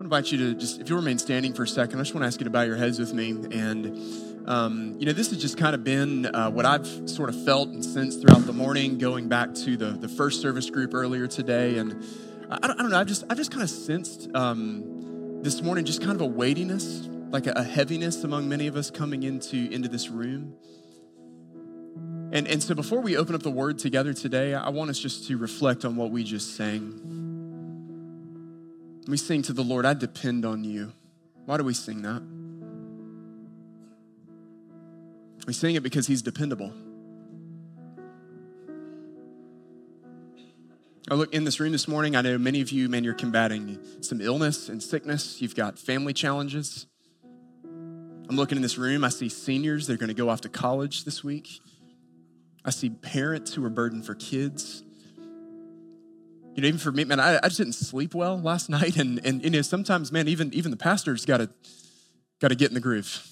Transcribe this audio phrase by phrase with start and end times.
[0.00, 2.22] I invite you to just, if you'll remain standing for a second, I just want
[2.22, 3.32] to ask you to bow your heads with me.
[3.32, 7.44] And, um, you know, this has just kind of been uh, what I've sort of
[7.44, 11.26] felt and sensed throughout the morning, going back to the, the first service group earlier
[11.26, 11.76] today.
[11.76, 12.02] And
[12.50, 15.84] I don't, I don't know, I've just, I've just kind of sensed um, this morning
[15.84, 19.70] just kind of a weightiness, like a, a heaviness among many of us coming into,
[19.70, 20.54] into this room.
[22.32, 25.28] And, and so before we open up the word together today, I want us just
[25.28, 27.19] to reflect on what we just sang.
[29.06, 30.92] We sing to the Lord, I depend on you.
[31.46, 32.22] Why do we sing that?
[35.46, 36.72] We sing it because he's dependable.
[41.10, 42.14] I look in this room this morning.
[42.14, 45.42] I know many of you, man, you're combating some illness and sickness.
[45.42, 46.86] You've got family challenges.
[47.64, 49.02] I'm looking in this room.
[49.02, 49.88] I see seniors.
[49.88, 51.48] They're going to go off to college this week.
[52.64, 54.84] I see parents who are burdened for kids.
[56.60, 59.18] You know, even for me, man, I, I just didn't sleep well last night, and
[59.24, 61.48] and you know, sometimes, man, even even the pastor's got to
[62.38, 63.26] got to get in the groove.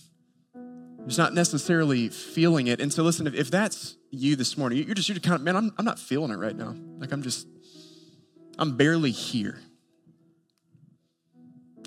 [1.07, 2.81] Just not necessarily feeling it.
[2.81, 5.43] And so, listen, if, if that's you this morning, you're just you're just kind of
[5.43, 6.75] man, I'm I'm not feeling it right now.
[6.97, 7.47] Like I'm just
[8.59, 9.59] I'm barely here.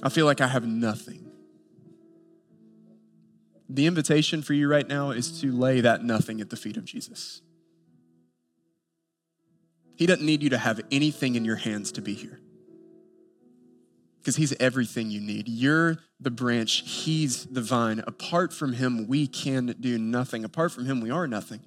[0.04, 1.32] I feel like I have nothing.
[3.68, 6.86] The invitation for you right now is to lay that nothing at the feet of
[6.86, 7.42] Jesus.
[10.02, 12.40] He doesn't need you to have anything in your hands to be here
[14.18, 15.48] because He's everything you need.
[15.48, 18.04] You're the branch, He's the vine.
[18.08, 20.44] Apart from Him, we can do nothing.
[20.44, 21.60] Apart from Him, we are nothing.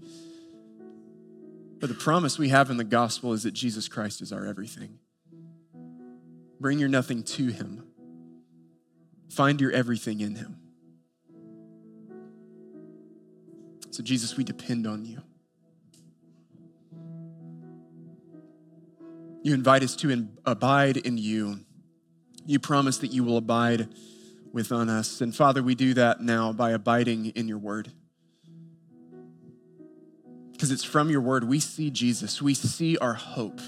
[1.79, 4.99] But the promise we have in the gospel is that Jesus Christ is our everything.
[6.59, 7.87] Bring your nothing to Him,
[9.31, 10.57] find your everything in Him.
[13.93, 15.23] So, Jesus, we depend on you.
[19.45, 21.61] You invite us to in, abide in you.
[22.45, 23.89] You promise that you will abide
[24.53, 25.21] within us.
[25.21, 27.93] And Father, we do that now by abiding in your word.
[30.51, 33.61] Because it's from your word we see Jesus, we see our hope.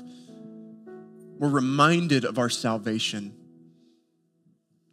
[1.39, 3.37] We're reminded of our salvation.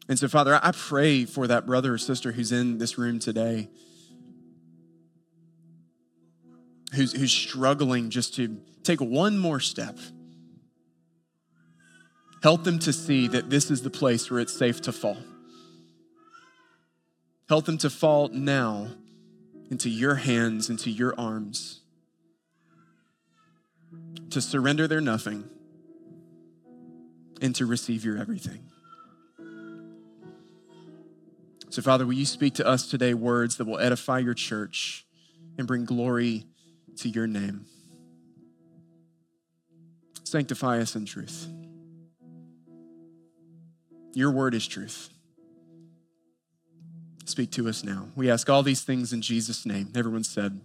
[0.08, 3.70] And so, Father, I pray for that brother or sister who's in this room today
[6.94, 9.98] who's, who's struggling just to take one more step.
[12.44, 15.18] Help them to see that this is the place where it's safe to fall.
[17.48, 18.90] Help them to fall now
[19.72, 21.80] into your hands, into your arms,
[24.30, 25.46] to surrender their nothing
[27.42, 28.60] and to receive your everything.
[31.70, 35.06] So, Father, will you speak to us today words that will edify your church
[35.58, 36.44] and bring glory
[36.98, 37.66] to your name.
[40.24, 41.48] Sanctify us in truth.
[44.14, 45.10] Your word is truth.
[47.26, 48.10] Speak to us now.
[48.16, 49.90] We ask all these things in Jesus' name.
[49.96, 50.60] Everyone said,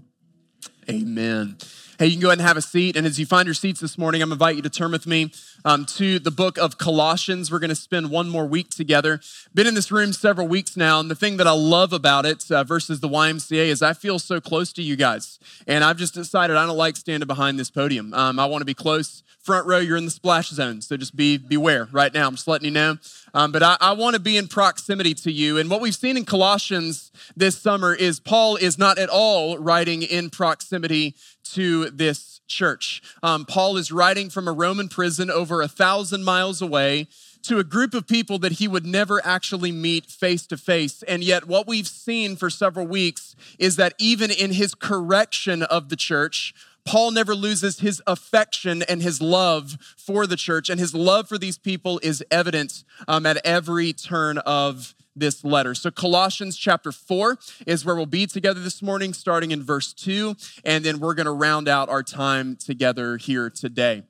[0.90, 1.56] Amen.
[1.98, 2.96] Hey, you can go ahead and have a seat.
[2.96, 5.32] And as you find your seats this morning, I'm invite you to turn with me
[5.64, 7.50] um, to the book of Colossians.
[7.50, 9.20] We're going to spend one more week together.
[9.52, 10.98] Been in this room several weeks now.
[10.98, 14.18] And the thing that I love about it uh, versus the YMCA is I feel
[14.18, 15.38] so close to you guys.
[15.66, 18.14] And I've just decided I don't like standing behind this podium.
[18.14, 20.80] Um, I want to be close front row, you're in the splash zone.
[20.82, 22.26] So just be beware right now.
[22.26, 22.98] I'm just letting you know.
[23.34, 25.58] Um, but I, I want to be in proximity to you.
[25.58, 30.02] And what we've seen in Colossians this summer is Paul is not at all writing
[30.02, 31.14] in proximity
[31.52, 33.02] to this church.
[33.22, 37.08] Um, Paul is writing from a Roman prison over a thousand miles away
[37.42, 41.02] to a group of people that he would never actually meet face to face.
[41.04, 45.88] And yet, what we've seen for several weeks is that even in his correction of
[45.88, 46.52] the church,
[46.88, 51.36] Paul never loses his affection and his love for the church, and his love for
[51.36, 55.74] these people is evident um, at every turn of this letter.
[55.74, 60.34] So, Colossians chapter 4 is where we'll be together this morning, starting in verse 2,
[60.64, 64.04] and then we're going to round out our time together here today.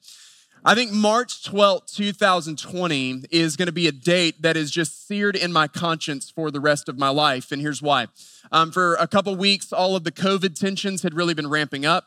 [0.64, 5.34] I think March 12th, 2020 is going to be a date that is just seared
[5.34, 7.50] in my conscience for the rest of my life.
[7.50, 8.06] And here's why.
[8.52, 12.06] Um, for a couple weeks, all of the COVID tensions had really been ramping up.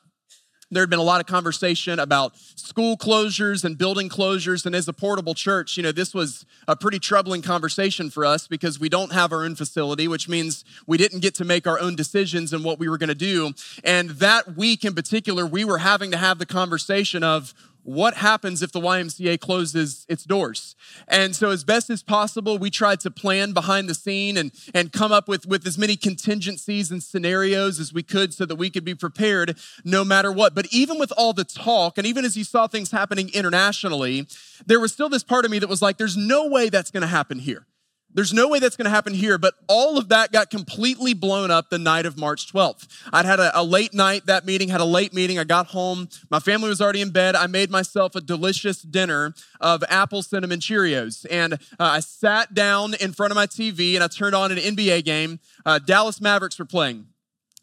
[0.71, 4.65] There had been a lot of conversation about school closures and building closures.
[4.65, 8.47] And as a portable church, you know, this was a pretty troubling conversation for us
[8.47, 11.79] because we don't have our own facility, which means we didn't get to make our
[11.79, 13.51] own decisions and what we were going to do.
[13.83, 18.61] And that week in particular, we were having to have the conversation of what happens
[18.61, 20.75] if the YMCA closes its doors?
[21.07, 24.91] And so, as best as possible, we tried to plan behind the scene and, and
[24.91, 28.69] come up with, with as many contingencies and scenarios as we could so that we
[28.69, 30.53] could be prepared no matter what.
[30.53, 34.27] But even with all the talk, and even as you saw things happening internationally,
[34.65, 37.01] there was still this part of me that was like, there's no way that's going
[37.01, 37.65] to happen here.
[38.13, 41.49] There's no way that's going to happen here, but all of that got completely blown
[41.49, 42.87] up the night of March 12th.
[43.13, 45.39] I'd had a, a, late night, that meeting, had a late meeting.
[45.39, 46.09] I got home.
[46.29, 47.35] My family was already in bed.
[47.35, 51.25] I made myself a delicious dinner of apple cinnamon Cheerios.
[51.31, 54.57] And uh, I sat down in front of my TV and I turned on an
[54.57, 55.39] NBA game.
[55.65, 57.07] Uh, Dallas Mavericks were playing.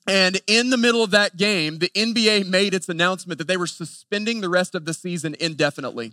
[0.06, 3.67] And in the middle of that game, the NBA made its announcement that they were
[3.67, 6.12] suspending the rest of the season indefinitely.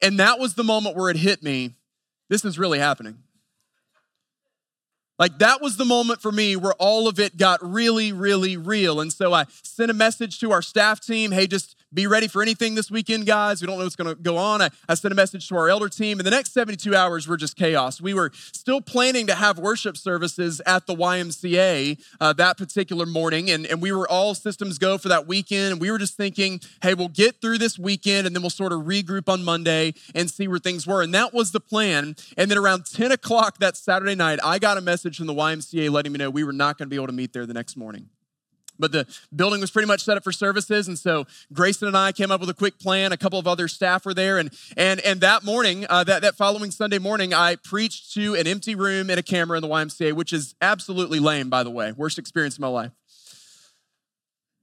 [0.00, 1.74] And that was the moment where it hit me
[2.28, 3.18] this is really happening.
[5.18, 9.00] Like that was the moment for me where all of it got really, really real.
[9.00, 12.42] And so I sent a message to our staff team hey, just be ready for
[12.42, 13.60] anything this weekend, guys.
[13.60, 14.60] We don't know what's going to go on.
[14.60, 17.36] I, I, sent a message to our elder team, and the next 72 hours were
[17.36, 18.00] just chaos.
[18.00, 23.50] We were still planning to have worship services at the YMCA uh, that particular morning,
[23.50, 25.72] and, and we were all systems go for that weekend.
[25.72, 28.72] And we were just thinking, hey, we'll get through this weekend, and then we'll sort
[28.72, 31.02] of regroup on Monday and see where things were.
[31.02, 32.16] And that was the plan.
[32.36, 35.90] And then around 10 o'clock that Saturday night, I got a message from the YMCA
[35.90, 37.76] letting me know we were not going to be able to meet there the next
[37.76, 38.10] morning.
[38.78, 40.88] But the building was pretty much set up for services.
[40.88, 43.12] And so Grayson and I came up with a quick plan.
[43.12, 44.38] A couple of other staff were there.
[44.38, 48.46] And, and, and that morning, uh, that, that following Sunday morning, I preached to an
[48.46, 51.92] empty room and a camera in the YMCA, which is absolutely lame, by the way.
[51.92, 52.92] Worst experience of my life.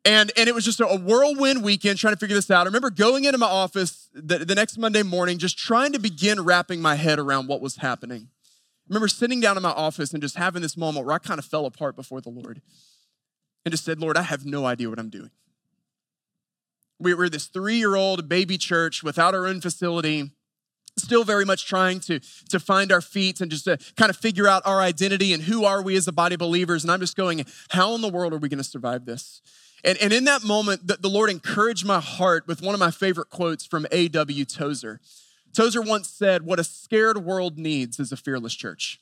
[0.06, 2.62] And, and it was just a whirlwind weekend trying to figure this out.
[2.62, 6.44] I remember going into my office the, the next Monday morning, just trying to begin
[6.44, 8.30] wrapping my head around what was happening.
[8.30, 11.40] I remember sitting down in my office and just having this moment where I kind
[11.40, 12.62] of fell apart before the Lord
[13.66, 15.32] and just said, Lord, I have no idea what I'm doing.
[17.00, 20.32] We were this three year old baby church without our own facility,
[20.98, 22.20] still very much trying to,
[22.50, 25.66] to find our feet and just to kind of figure out our identity and who
[25.66, 26.84] are we as a body of believers.
[26.84, 29.42] And I'm just going, how in the world are we going to survive this?
[29.84, 32.92] And, and in that moment, the, the Lord encouraged my heart with one of my
[32.92, 34.46] favorite quotes from A.W.
[34.46, 35.02] Tozer.
[35.54, 39.00] Tozer once said, What a scared world needs is a fearless church.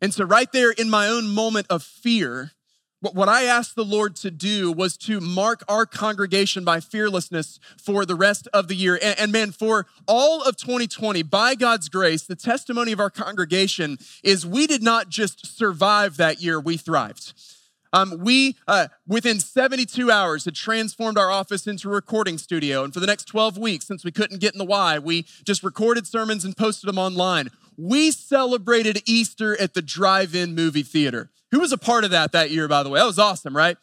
[0.00, 2.52] And so, right there in my own moment of fear,
[3.02, 8.06] what I asked the Lord to do was to mark our congregation by fearlessness for
[8.06, 8.98] the rest of the year.
[9.02, 13.98] And, and, man, for all of 2020, by God's grace, the testimony of our congregation
[14.22, 17.34] is we did not just survive that year, we thrived.
[17.92, 22.84] Um, we, uh, within 72 hours, had transformed our office into a recording studio.
[22.84, 25.62] And for the next 12 weeks, since we couldn't get in the Y, we just
[25.62, 27.50] recorded sermons and posted them online.
[27.76, 31.30] We celebrated Easter at the drive in movie theater.
[31.52, 32.98] Who was a part of that that year, by the way?
[32.98, 33.76] That was awesome, right?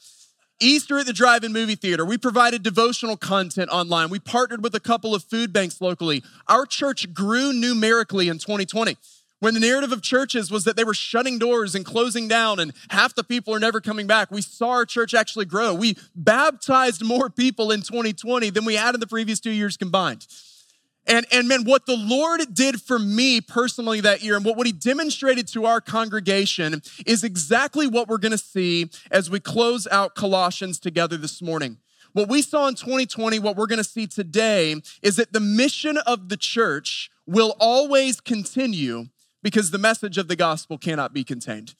[0.59, 2.03] Easter at the drive in movie theater.
[2.03, 4.09] We provided devotional content online.
[4.09, 6.23] We partnered with a couple of food banks locally.
[6.47, 8.97] Our church grew numerically in 2020.
[9.39, 12.73] When the narrative of churches was that they were shutting doors and closing down and
[12.89, 15.73] half the people are never coming back, we saw our church actually grow.
[15.73, 20.27] We baptized more people in 2020 than we had in the previous two years combined.
[21.07, 24.67] And, and man, what the Lord did for me personally that year and what, what
[24.67, 30.13] he demonstrated to our congregation is exactly what we're to see as we close out
[30.13, 31.77] Colossians together this morning.
[32.13, 36.29] What we saw in 2020, what we're to see today is that the mission of
[36.29, 39.07] the church will always continue
[39.41, 41.75] because the message of the gospel cannot be contained.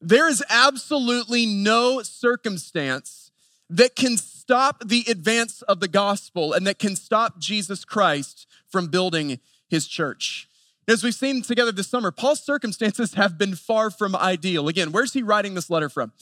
[0.00, 3.30] There is absolutely no circumstance
[3.68, 4.16] that can
[4.48, 9.86] stop the advance of the gospel and that can stop Jesus Christ from building his
[9.86, 10.48] church.
[10.88, 14.66] As we've seen together this summer, Paul's circumstances have been far from ideal.
[14.66, 16.12] Again, where's he writing this letter from?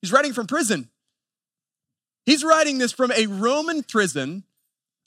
[0.00, 0.90] He's writing from prison.
[2.24, 4.44] He's writing this from a Roman prison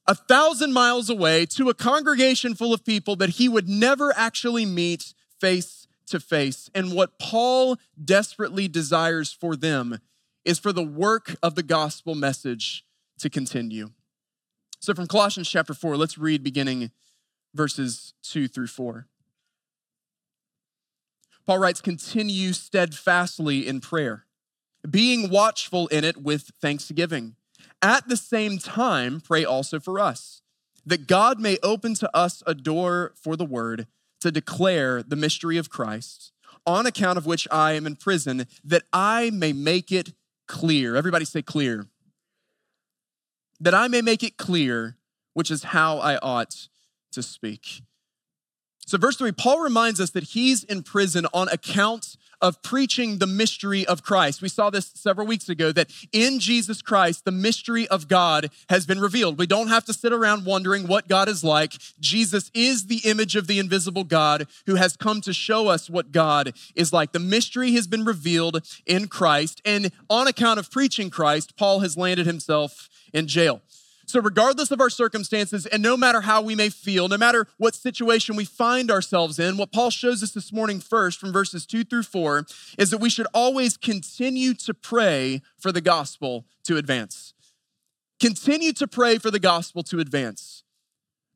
[0.05, 4.65] a thousand miles away to a congregation full of people that he would never actually
[4.65, 6.69] meet face to face.
[6.75, 10.01] And what Paul desperately desires for them
[10.45, 12.85] is for the work of the gospel message
[13.19, 13.91] to continue.
[14.79, 16.91] So from Colossians chapter 4, let's read beginning
[17.53, 19.07] verses 2 through 4.
[21.45, 24.25] Paul writes, Continue steadfastly in prayer,
[24.89, 27.35] being watchful in it with thanksgiving.
[27.81, 30.41] At the same time, pray also for us,
[30.85, 33.87] that God may open to us a door for the word
[34.21, 36.31] to declare the mystery of Christ,
[36.65, 40.13] on account of which I am in prison, that I may make it
[40.47, 40.95] clear.
[40.95, 41.87] Everybody say clear.
[43.59, 44.97] That I may make it clear,
[45.33, 46.67] which is how I ought
[47.11, 47.81] to speak.
[48.85, 53.27] So, verse three, Paul reminds us that he's in prison on account of preaching the
[53.27, 54.41] mystery of Christ.
[54.41, 58.85] We saw this several weeks ago that in Jesus Christ, the mystery of God has
[58.85, 59.37] been revealed.
[59.37, 61.73] We don't have to sit around wondering what God is like.
[61.99, 66.11] Jesus is the image of the invisible God who has come to show us what
[66.11, 67.11] God is like.
[67.11, 69.61] The mystery has been revealed in Christ.
[69.65, 73.61] And on account of preaching Christ, Paul has landed himself in jail.
[74.05, 77.73] So, regardless of our circumstances, and no matter how we may feel, no matter what
[77.73, 81.83] situation we find ourselves in, what Paul shows us this morning first from verses two
[81.83, 82.45] through four
[82.77, 87.33] is that we should always continue to pray for the gospel to advance.
[88.19, 90.63] Continue to pray for the gospel to advance.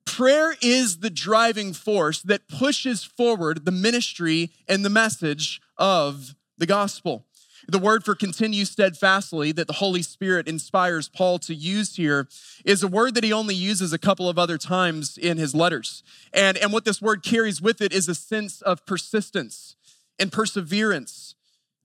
[0.05, 6.65] Prayer is the driving force that pushes forward the ministry and the message of the
[6.65, 7.25] gospel.
[7.69, 12.29] The word for continue steadfastly that the Holy Spirit inspires Paul to use here
[12.63, 16.01] is a word that he only uses a couple of other times in his letters.
[16.33, 19.75] And, and what this word carries with it is a sense of persistence
[20.17, 21.35] and perseverance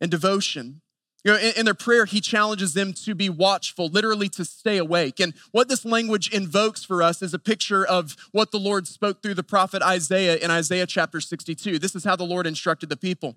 [0.01, 0.83] and devotion.
[1.25, 4.79] You know, in, in, their prayer, he challenges them to be watchful, literally to stay
[4.79, 5.19] awake.
[5.19, 9.21] And what this language invokes for us is a picture of what the Lord spoke
[9.21, 11.79] through the prophet Isaiah in Isaiah chapter 62.
[11.81, 13.37] This is how the Lord instructed the people.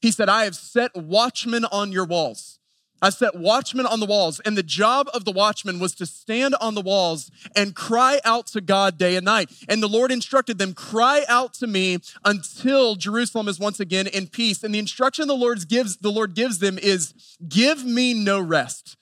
[0.00, 2.58] He said, I have set watchmen on your walls.
[3.02, 6.54] I set watchmen on the walls, and the job of the watchman was to stand
[6.60, 9.50] on the walls and cry out to God day and night.
[9.68, 14.28] And the Lord instructed them, cry out to me until Jerusalem is once again in
[14.28, 14.64] peace.
[14.64, 17.12] And the instruction the Lord gives, the Lord gives them is,
[17.46, 18.96] give me no rest.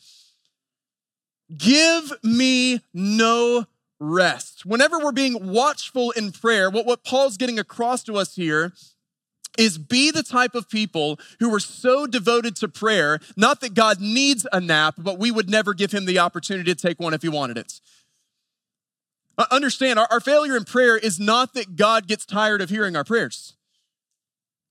[1.56, 3.66] Give me no
[4.00, 4.66] rest.
[4.66, 8.72] Whenever we're being watchful in prayer, what, what Paul's getting across to us here
[9.58, 14.00] is be the type of people who are so devoted to prayer, not that God
[14.00, 17.22] needs a nap, but we would never give him the opportunity to take one if
[17.22, 17.80] he wanted it.
[19.36, 22.94] Uh, understand, our, our failure in prayer is not that God gets tired of hearing
[22.94, 23.54] our prayers.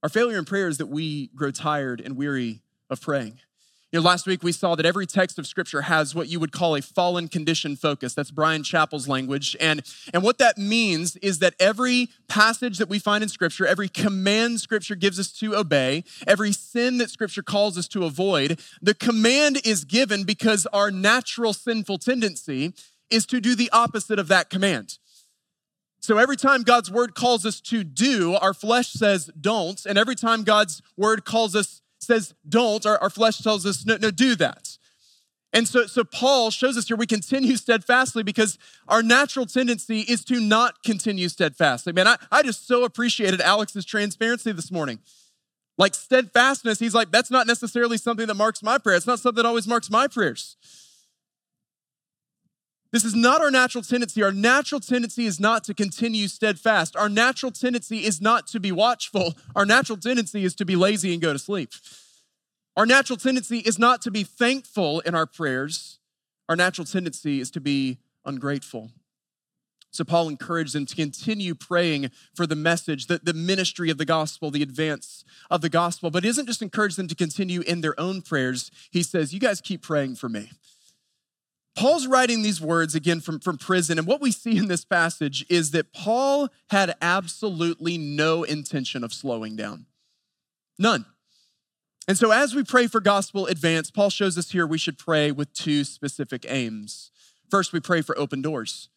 [0.02, 3.40] Our failure in prayer is that we grow tired and weary of praying.
[3.94, 6.52] You know, last week we saw that every text of scripture has what you would
[6.52, 8.16] call a fallen condition focus.
[8.16, 9.56] That's Bryan Chapell's language.
[9.62, 13.88] And, and what that means is that every passage that we find in scripture, every
[13.88, 18.96] command scripture gives us to obey, every sin that scripture calls us to avoid, the
[18.96, 22.74] command is given because our natural sinful tendency
[23.12, 24.98] is to do the opposite of that command.
[26.00, 29.86] So every time God's word calls us to do, our flesh says don't.
[29.86, 33.98] And every time God's word calls us says don't, our, our flesh tells us, no,
[33.98, 34.78] no, do that.
[35.54, 38.58] And so, so Paul shows us here we continue steadfastly because
[38.88, 41.94] our natural tendency is to not continue steadfastly.
[41.94, 45.00] Man, I, I just so appreciated Alex's transparency this morning.
[45.78, 48.96] Like steadfastness, he's like, that's not necessarily something that marks my prayer.
[48.96, 50.58] It's not something that always marks my prayers.
[52.94, 54.22] This is not our natural tendency.
[54.22, 56.96] Our natural tendency is not to continue steadfast.
[56.96, 59.34] Our natural tendency is not to be watchful.
[59.56, 61.72] Our natural tendency is to be lazy and go to sleep.
[62.78, 65.98] Our natural tendency is not to be thankful in our prayers.
[66.48, 68.92] Our natural tendency is to be ungrateful.
[69.90, 74.06] So Paul encouraged them to continue praying for the message, the, the ministry of the
[74.06, 76.12] gospel, the advance of the gospel.
[76.12, 78.70] But he doesn't just encourage them to continue in their own prayers.
[78.92, 80.52] He says, You guys keep praying for me.
[81.76, 85.46] Paul's writing these words again from, from prison, and what we see in this passage
[85.50, 89.88] is that Paul had absolutely no intention of slowing down.
[90.78, 91.06] None.
[92.08, 95.32] And so, as we pray for gospel advance, Paul shows us here we should pray
[95.32, 97.12] with two specific aims.
[97.50, 98.90] First, we pray for open doors.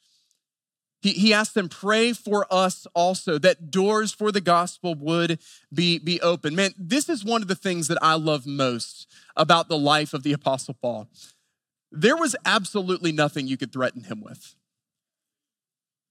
[1.00, 5.38] He, he asked them, pray for us also, that doors for the gospel would
[5.72, 6.56] be, be open.
[6.56, 9.06] Man, this is one of the things that I love most
[9.36, 11.08] about the life of the Apostle Paul
[12.00, 14.54] there was absolutely nothing you could threaten him with.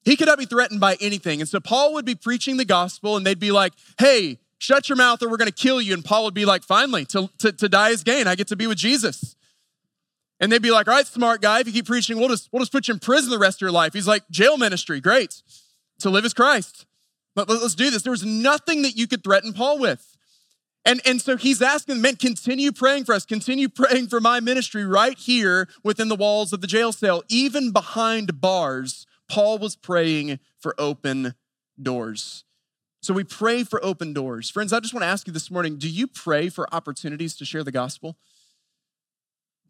[0.04, 1.42] He could not be threatened by anything.
[1.42, 4.96] And so Paul would be preaching the gospel, and they'd be like, hey, shut your
[4.96, 5.94] mouth or we're going to kill you.
[5.94, 8.28] And Paul would be like, finally, to, to, to die is gain.
[8.28, 9.36] I get to be with Jesus.
[10.40, 12.62] And they'd be like, all right, smart guy, if you keep preaching, we'll just, we'll
[12.62, 13.94] just put you in prison the rest of your life.
[13.94, 15.42] He's like, jail ministry, great.
[16.00, 16.86] To live as Christ.
[17.36, 18.04] But let's do this.
[18.04, 20.15] There was nothing that you could threaten Paul with.
[20.86, 24.86] And, and so he's asking men, continue praying for us, continue praying for my ministry
[24.86, 27.24] right here within the walls of the jail cell.
[27.28, 31.34] Even behind bars, Paul was praying for open
[31.82, 32.44] doors.
[33.02, 34.50] So we pray for open doors.
[34.50, 37.46] Friends, I just want to ask you this morning do you pray for opportunities to
[37.46, 38.18] share the gospel?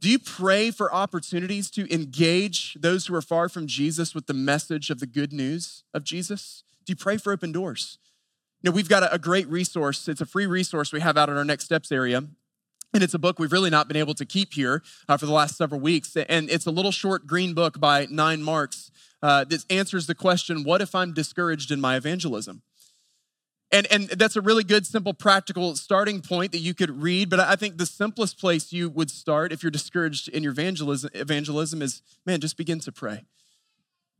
[0.01, 4.33] Do you pray for opportunities to engage those who are far from Jesus with the
[4.33, 6.63] message of the good news of Jesus?
[6.85, 7.97] Do you pray for open doors?
[8.73, 10.07] We've got a, a great resource.
[10.07, 12.23] It's a free resource we have out in our next steps area.
[12.93, 15.33] And it's a book we've really not been able to keep here uh, for the
[15.33, 16.15] last several weeks.
[16.15, 18.89] And it's a little short green book by Nine Marks
[19.21, 22.61] uh, that answers the question what if I'm discouraged in my evangelism?
[23.71, 27.29] And, and that's a really good, simple, practical starting point that you could read.
[27.29, 31.09] But I think the simplest place you would start if you're discouraged in your evangelism,
[31.13, 33.25] evangelism is man, just begin to pray.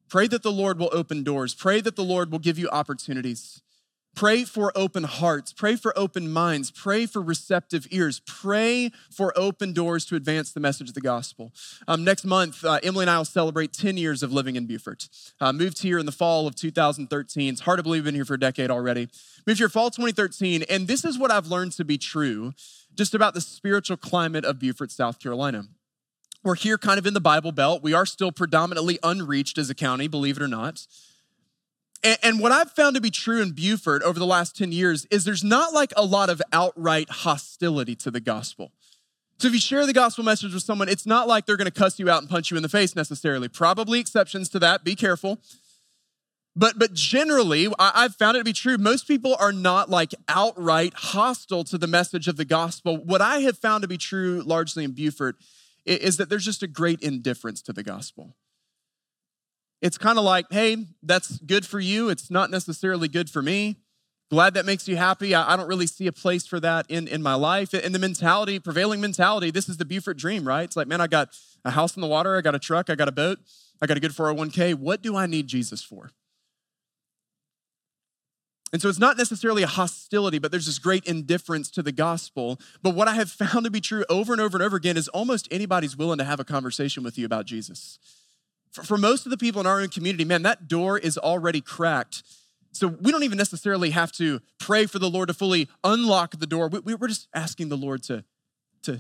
[0.10, 1.56] Pray that the Lord will open doors.
[1.56, 3.62] Pray that the Lord will give you opportunities.
[4.16, 5.52] Pray for open hearts.
[5.52, 6.72] Pray for open minds.
[6.72, 8.22] Pray for receptive ears.
[8.26, 11.52] Pray for open doors to advance the message of the gospel.
[11.86, 15.10] Um, next month, uh, Emily and I will celebrate 10 years of living in Beaufort.
[15.42, 17.54] Uh, moved here in the fall of 2013.
[17.54, 19.10] It's hard to believe we've been here for a decade already.
[19.46, 22.54] Moved here fall 2013, and this is what I've learned to be true
[22.94, 25.66] just about the spiritual climate of Beaufort, South Carolina.
[26.42, 27.84] We're here kind of in the Bible Belt.
[27.84, 30.86] We are still predominantly unreached as a county, believe it or not.
[32.06, 35.06] And, and what I've found to be true in Beaufort over the last 10 years
[35.06, 38.72] is there's not like a lot of outright hostility to the gospel.
[39.40, 41.72] So if you share the gospel message with someone, it's not like they're going to
[41.72, 43.50] cuss you out and punch you in the face necessarily.
[43.50, 44.84] Probably exceptions to that.
[44.84, 45.42] Be careful.
[46.56, 48.78] But but generally, I've found it to be true.
[48.78, 52.96] Most people are not like outright hostile to the message of the gospel.
[52.96, 55.36] What I have found to be true largely in Beaufort
[55.86, 58.38] is that there's just a great indifference to the gospel.
[59.82, 62.10] It's kind of like, hey, that's good for you.
[62.10, 63.78] It's not necessarily good for me.
[64.32, 65.36] Glad that makes you happy.
[65.36, 67.74] I, don't really see a place for that in, in my life.
[67.74, 70.64] And the mentality, prevailing mentality, this is the Beaufort dream, right?
[70.64, 71.30] It's like, man, I got
[71.64, 73.38] a house in the water, I got a truck, I got a boat,
[73.82, 74.74] I got a good 401k.
[74.76, 76.12] What do I need Jesus for?
[78.74, 82.60] And so it's not necessarily a hostility, but there's this great indifference to the gospel.
[82.82, 85.08] But what I have found to be true over and over and over again is
[85.08, 88.00] almost anybody's willing to have a conversation with you about Jesus.
[88.76, 91.62] For, for most of the people in our own community, man, that door is already
[91.62, 92.24] cracked.
[92.74, 96.46] So we don't even necessarily have to pray for the Lord to fully unlock the
[96.46, 96.68] door.
[96.68, 98.26] We, we're just asking the Lord to,
[98.84, 99.00] to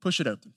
[0.00, 0.54] push it open.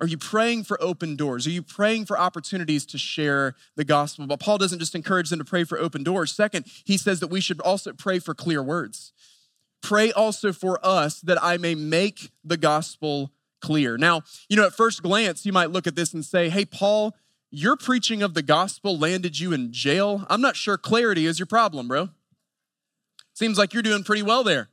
[0.00, 1.46] Are you praying for open doors?
[1.46, 4.26] Are you praying for opportunities to share the gospel?
[4.26, 6.32] But Paul doesn't just encourage them to pray for open doors.
[6.32, 9.12] Second, he says that we should also pray for clear words.
[9.82, 13.96] Pray also for us that I may make the gospel clear.
[13.96, 17.14] Now, you know, at first glance, you might look at this and say, hey, Paul,
[17.50, 20.26] your preaching of the gospel landed you in jail.
[20.28, 22.10] I'm not sure clarity is your problem, bro.
[23.32, 24.68] Seems like you're doing pretty well there.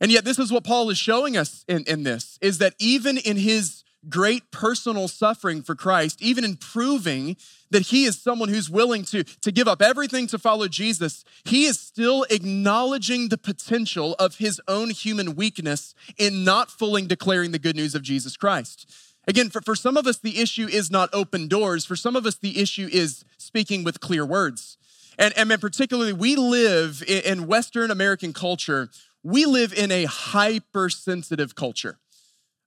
[0.00, 3.16] And yet, this is what Paul is showing us in, in this is that even
[3.16, 7.36] in his great personal suffering for Christ, even in proving
[7.70, 11.64] that he is someone who's willing to, to give up everything to follow Jesus, he
[11.64, 17.58] is still acknowledging the potential of his own human weakness in not fully declaring the
[17.58, 18.90] good news of Jesus Christ.
[19.26, 21.84] Again, for, for some of us, the issue is not open doors.
[21.84, 24.78] For some of us, the issue is speaking with clear words.
[25.18, 28.88] And, and particularly, we live in, Western American culture,
[29.22, 31.98] we live in a hypersensitive culture.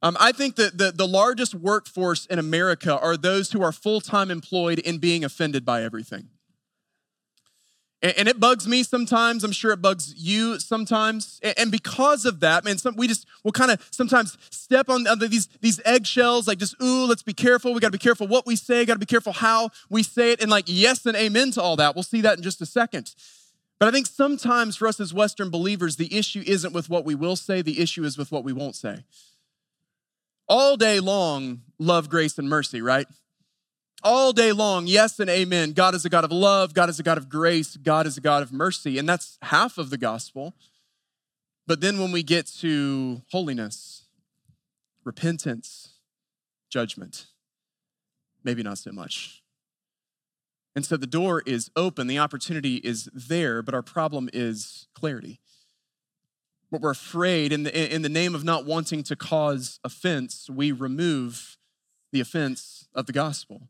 [0.04, 4.02] Um, I think that the, the largest workforce in America are those who are full
[4.02, 6.30] time employed in being offended by everything.
[8.02, 9.44] And, and, it bugs me sometimes.
[9.44, 11.40] I'm sure it bugs you sometimes.
[11.44, 15.06] And, and because of that, man, some, we just will kind of sometimes step on,
[15.06, 17.72] on these, these eggshells, like just, ooh, let's be careful.
[17.72, 20.32] We got to be careful what we say, got to be careful how we say
[20.32, 20.42] it.
[20.42, 21.94] And like, yes and amen to all that.
[21.96, 23.14] We'll see that in just a second.
[23.78, 27.14] But I think sometimes for us as Western believers, the issue isn't with what we
[27.14, 29.04] will say, the issue is with what we won't say
[30.52, 33.08] all day long love, grace, and mercy, right?
[34.04, 35.72] All day long, yes and amen.
[35.72, 38.22] God is a God of love, God is a God of grace, God is a
[38.22, 38.98] God of mercy.
[38.98, 40.54] And that's half of the gospel.
[41.68, 44.08] But then when we get to holiness,
[45.06, 45.94] repentance,
[46.70, 47.28] judgment,
[48.44, 49.44] maybe not so much.
[50.76, 55.40] And so the door is open, the opportunity is there, but our problem is clarity
[56.72, 60.72] but we're afraid in the, in the name of not wanting to cause offense, we
[60.72, 61.58] remove
[62.14, 63.68] the offense of the gospel.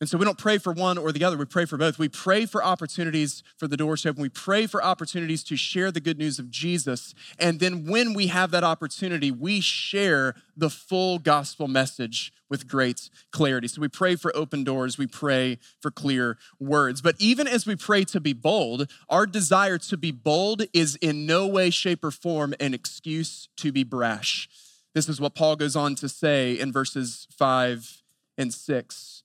[0.00, 1.98] And so we don't pray for one or the other, we pray for both.
[1.98, 4.22] We pray for opportunities for the doors to open.
[4.22, 7.14] We pray for opportunities to share the good news of Jesus.
[7.38, 13.10] And then when we have that opportunity, we share the full gospel message with great
[13.30, 13.68] clarity.
[13.68, 17.02] So we pray for open doors, we pray for clear words.
[17.02, 21.26] But even as we pray to be bold, our desire to be bold is in
[21.26, 24.48] no way, shape, or form an excuse to be brash.
[24.94, 28.02] This is what Paul goes on to say in verses five
[28.38, 29.24] and six.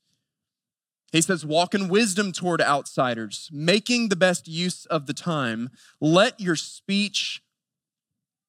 [1.16, 5.70] He says, Walk in wisdom toward outsiders, making the best use of the time.
[6.02, 7.42] Let your speech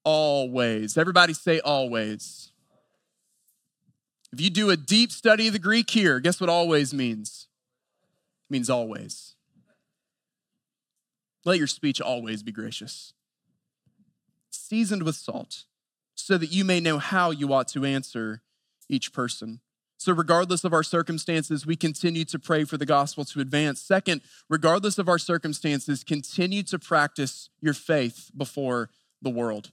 [0.03, 2.51] always, everybody say always.
[4.33, 7.47] If you do a deep study of the Greek here, guess what always means?
[8.51, 9.37] It means always.
[11.45, 13.13] Let your speech always be gracious,
[14.51, 15.67] seasoned with salt,
[16.17, 18.43] so that you may know how you ought to answer
[18.89, 19.61] each person.
[19.99, 23.81] So, regardless of our circumstances, we continue to pray for the gospel to advance.
[23.81, 28.91] Second, regardless of our circumstances, continue to practice your faith before
[29.23, 29.71] the world.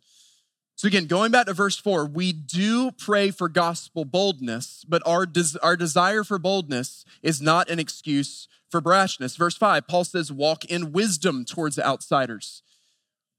[0.76, 5.26] So, again, going back to verse four, we do pray for gospel boldness, but our,
[5.26, 9.38] des- our desire for boldness is not an excuse for brashness.
[9.38, 12.64] Verse five, Paul says, walk in wisdom towards outsiders.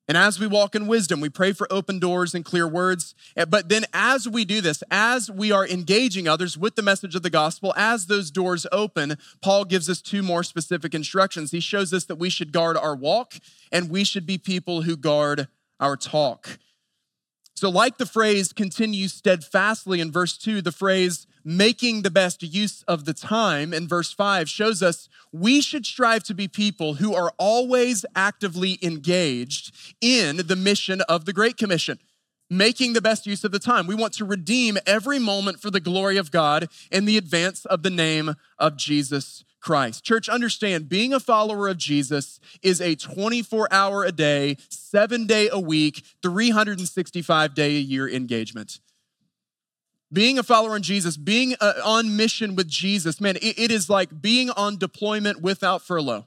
[0.06, 3.14] And as we walk in wisdom, we pray for open doors and clear words.
[3.36, 7.14] Eh, but then, as we do this, as we are engaging others with the message
[7.14, 11.52] of the gospel, as those doors open, Paul gives us two more specific instructions.
[11.52, 13.34] He shows us that we should guard our walk
[13.72, 15.48] and we should be people who guard
[15.80, 16.58] our talk.
[17.56, 22.82] So, like the phrase continue steadfastly in verse 2, the phrase making the best use
[22.88, 27.14] of the time in verse 5 shows us we should strive to be people who
[27.14, 31.98] are always actively engaged in the mission of the Great Commission,
[32.50, 33.86] making the best use of the time.
[33.86, 37.82] We want to redeem every moment for the glory of God in the advance of
[37.82, 40.04] the name of Jesus Christ.
[40.04, 45.48] Church, understand being a follower of Jesus is a 24 hour a day, seven day
[45.50, 48.80] a week, 365 day a year engagement.
[50.12, 53.88] Being a follower in Jesus, being uh, on mission with Jesus, man, it, it is
[53.88, 56.26] like being on deployment without furlough.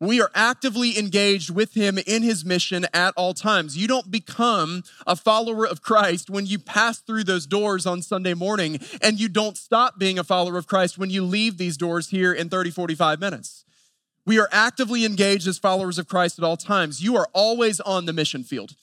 [0.00, 3.76] We are actively engaged with him in his mission at all times.
[3.76, 8.34] You don't become a follower of Christ when you pass through those doors on Sunday
[8.34, 12.10] morning, and you don't stop being a follower of Christ when you leave these doors
[12.10, 13.64] here in 30, 45 minutes.
[14.24, 17.02] We are actively engaged as followers of Christ at all times.
[17.02, 18.74] You are always on the mission field.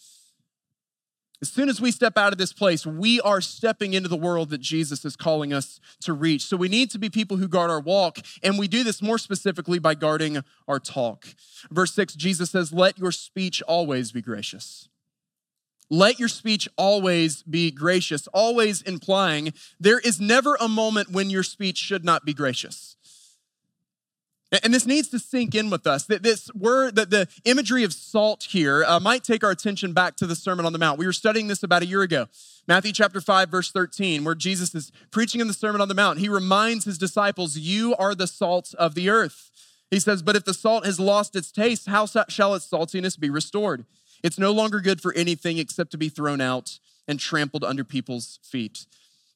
[1.41, 4.49] As soon as we step out of this place, we are stepping into the world
[4.49, 6.43] that Jesus is calling us to reach.
[6.43, 9.17] So we need to be people who guard our walk, and we do this more
[9.17, 11.27] specifically by guarding our talk.
[11.69, 14.87] Verse 6, Jesus says, Let your speech always be gracious.
[15.89, 21.43] Let your speech always be gracious, always implying there is never a moment when your
[21.43, 22.95] speech should not be gracious.
[24.51, 27.93] And this needs to sink in with us that this word, that the imagery of
[27.93, 30.99] salt here uh, might take our attention back to the Sermon on the Mount.
[30.99, 32.27] We were studying this about a year ago.
[32.67, 36.19] Matthew chapter 5, verse 13, where Jesus is preaching in the Sermon on the Mount.
[36.19, 39.51] He reminds his disciples, You are the salt of the earth.
[39.89, 43.29] He says, But if the salt has lost its taste, how shall its saltiness be
[43.29, 43.85] restored?
[44.23, 48.39] It's no longer good for anything except to be thrown out and trampled under people's
[48.43, 48.85] feet.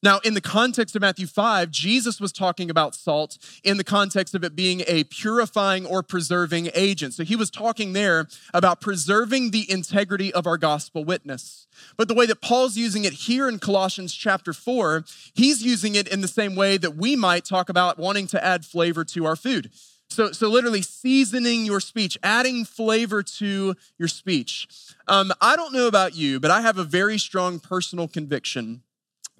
[0.02, 4.34] Now, in the context of Matthew 5, Jesus was talking about salt in the context
[4.34, 7.12] of it being a purifying or preserving agent.
[7.12, 11.66] So he was talking there about preserving the integrity of our gospel witness.
[11.98, 16.08] But the way that Paul's using it here in Colossians chapter 4, he's using it
[16.08, 19.36] in the same way that we might talk about wanting to add flavor to our
[19.36, 19.70] food.
[20.08, 24.66] So, so literally seasoning your speech, adding flavor to your speech.
[25.06, 28.82] Um, I don't know about you, but I have a very strong personal conviction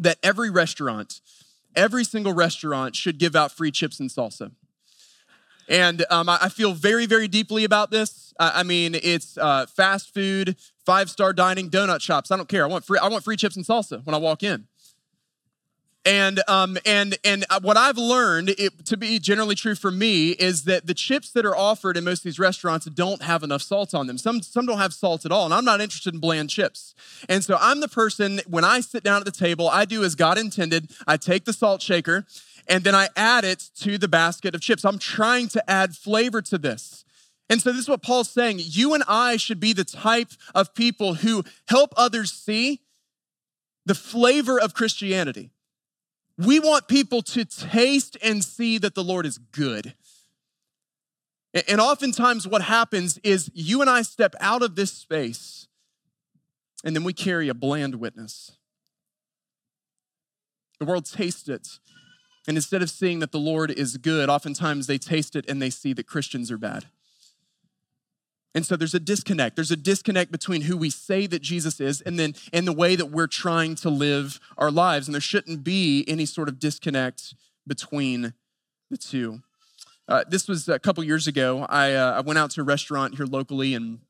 [0.01, 1.21] that every restaurant,
[1.77, 4.51] every single restaurant should give out free chips and salsa.
[5.69, 8.35] And um, I feel very, very deeply about this.
[8.41, 12.33] I mean, it's uh, fast food, five star dining, donut shops.
[12.33, 12.65] I don't care.
[12.65, 12.99] I want free.
[12.99, 14.67] I want free chips and salsa when I walk in.
[16.07, 20.31] And um, and and uh, what I've learned it, to be generally true for me
[20.31, 23.61] is that the chips that are offered in most of these restaurants don't have enough
[23.61, 24.17] salt on them.
[24.17, 26.95] Some some don't have salt at all, and I'm not interested in bland chips.
[27.29, 30.15] And so I'm the person when I sit down at the table, I do as
[30.15, 30.91] God intended.
[31.07, 32.25] I take the salt shaker
[32.67, 34.85] and then I add it to the basket of chips.
[34.85, 37.05] I'm trying to add flavor to this.
[37.51, 38.61] And so this is what Paul's saying.
[38.63, 42.81] You and I should be the type of people who help others see
[43.85, 45.51] the flavor of Christianity
[46.45, 49.95] we want people to taste and see that the Lord is good.
[51.69, 55.67] And oftentimes, what happens is you and I step out of this space
[56.85, 58.53] and then we carry a bland witness.
[60.79, 61.79] The world tastes it.
[62.49, 65.69] And instead of seeing that the Lord is good, oftentimes they taste it and they
[65.69, 66.87] see that Christians are bad.
[68.55, 69.57] And so there's a disconnect.
[69.57, 72.97] There's a disconnect between who we say that Jesus is and then and the way
[72.97, 75.07] that we're trying to live our lives.
[75.07, 77.35] And there shouldn't be any sort of disconnect
[77.67, 78.35] between
[78.91, 79.43] the two.
[80.09, 81.67] Uh, this was a couple years ago.
[81.69, 84.01] I, uh, I went out to a restaurant here locally and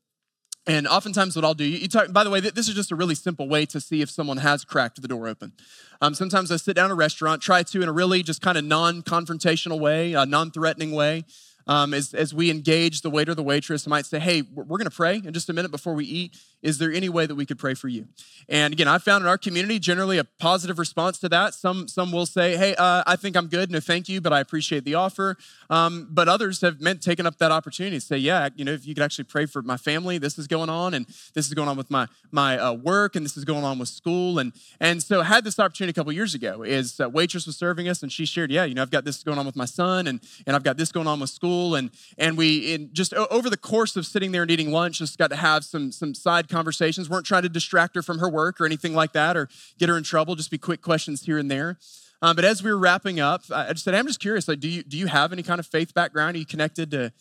[0.67, 3.15] and oftentimes, what I'll do, you talk, by the way, this is just a really
[3.15, 5.53] simple way to see if someone has cracked the door open.
[6.01, 8.59] Um, sometimes I sit down at a restaurant, try to in a really just kind
[8.59, 11.25] of non confrontational way, a non threatening way.
[11.71, 14.99] Um, as, as we engage the waiter the waitress, might say, hey, we're going to
[15.03, 16.37] pray in just a minute before we eat.
[16.61, 18.07] Is there any way that we could pray for you?
[18.49, 21.53] And again, I found in our community generally a positive response to that.
[21.53, 23.71] Some, some will say, hey, uh, I think I'm good.
[23.71, 25.37] No, thank you, but I appreciate the offer.
[25.69, 28.85] Um, but others have meant taken up that opportunity to say, yeah, you know, if
[28.85, 31.69] you could actually pray for my family, this is going on, and this is going
[31.69, 34.39] on with my, my uh, work, and this is going on with school.
[34.39, 37.55] And, and so I had this opportunity a couple years ago is uh, waitress was
[37.55, 39.65] serving us, and she shared, yeah, you know, I've got this going on with my
[39.65, 41.60] son, and, and I've got this going on with school.
[41.75, 45.29] And, and we, just over the course of sitting there and eating lunch, just got
[45.29, 47.09] to have some, some side conversations.
[47.09, 49.47] weren't trying to distract her from her work or anything like that or
[49.77, 51.77] get her in trouble, just be quick questions here and there.
[52.21, 54.67] Um, but as we were wrapping up, I just said, I'm just curious, like, do
[54.67, 56.35] you, do you have any kind of faith background?
[56.35, 57.11] Are you connected to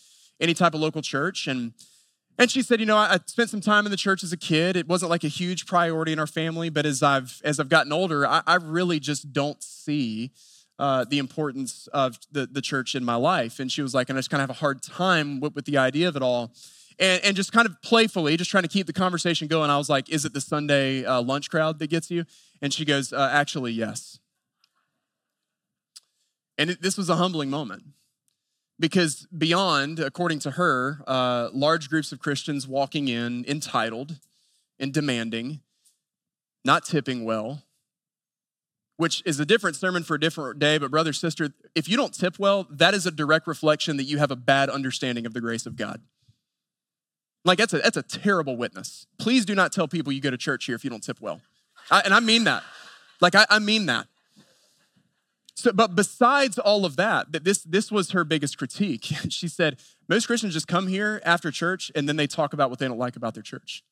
[0.40, 1.46] any type of local church?
[1.46, 1.72] And,
[2.38, 4.36] and she said, you know, I, I spent some time in the church as a
[4.36, 4.76] kid.
[4.76, 7.92] It wasn't like a huge priority in our family, but as I've, as I've gotten
[7.92, 10.32] older, I, I really just don't see
[10.80, 13.60] uh, the importance of the, the church in my life.
[13.60, 15.64] And she was like, and I just kind of have a hard time with, with
[15.66, 16.52] the idea of it all
[17.00, 19.88] and, and just kind of playfully, just trying to keep the conversation going, I was
[19.88, 22.24] like, Is it the Sunday uh, lunch crowd that gets you?
[22.62, 24.20] And she goes, uh, Actually, yes.
[26.58, 27.84] And it, this was a humbling moment
[28.78, 34.18] because beyond, according to her, uh, large groups of Christians walking in entitled
[34.78, 35.60] and demanding,
[36.64, 37.62] not tipping well,
[39.00, 40.76] which is a different sermon for a different day.
[40.76, 44.18] But, brother, sister, if you don't tip well, that is a direct reflection that you
[44.18, 46.02] have a bad understanding of the grace of God.
[47.42, 49.06] Like, that's a, that's a terrible witness.
[49.18, 51.40] Please do not tell people you go to church here if you don't tip well.
[51.90, 52.62] I, and I mean that.
[53.22, 54.06] Like, I, I mean that.
[55.54, 59.06] So, but besides all of that, that this, this was her biggest critique.
[59.30, 59.78] She said,
[60.10, 62.98] most Christians just come here after church and then they talk about what they don't
[62.98, 63.82] like about their church.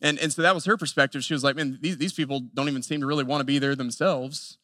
[0.00, 1.24] And, and so that was her perspective.
[1.24, 3.58] She was like, man, these, these people don't even seem to really want to be
[3.58, 4.58] there themselves.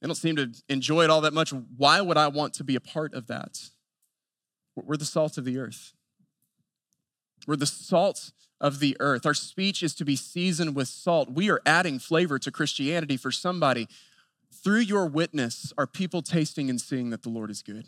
[0.00, 1.52] They don't seem to enjoy it all that much.
[1.52, 3.70] Why would I want to be a part of that?
[4.74, 5.92] We're the salt of the earth.
[7.46, 9.26] We're the salt of the earth.
[9.26, 11.30] Our speech is to be seasoned with salt.
[11.30, 13.86] We are adding flavor to Christianity for somebody.
[14.52, 17.86] Through your witness, are people tasting and seeing that the Lord is good?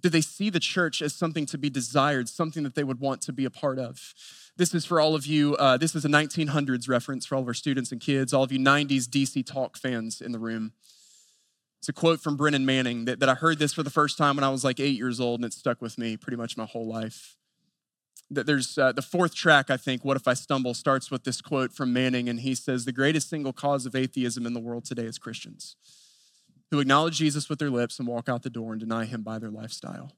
[0.00, 3.20] Do they see the church as something to be desired, something that they would want
[3.22, 4.14] to be a part of?
[4.56, 7.48] This is for all of you, uh, this is a 1900s reference for all of
[7.48, 10.72] our students and kids, all of you 90s DC Talk fans in the room.
[11.78, 14.36] It's a quote from Brennan Manning that, that I heard this for the first time
[14.36, 16.66] when I was like eight years old, and it stuck with me pretty much my
[16.66, 17.36] whole life.
[18.30, 21.40] That there's uh, the fourth track, I think, What If I Stumble, starts with this
[21.40, 24.84] quote from Manning, and he says, The greatest single cause of atheism in the world
[24.84, 25.74] today is Christians
[26.70, 29.38] who acknowledge Jesus with their lips and walk out the door and deny him by
[29.38, 30.12] their lifestyle.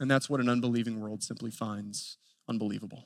[0.00, 3.04] And that's what an unbelieving world simply finds unbelievable.